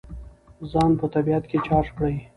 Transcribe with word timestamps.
ځان 0.71 0.91
په 0.99 1.05
طبیعت 1.13 1.43
کې 1.49 1.57
چارج 1.67 1.87
کړئ. 1.97 2.15